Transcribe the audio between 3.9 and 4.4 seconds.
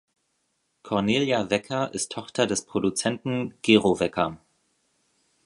Wecker.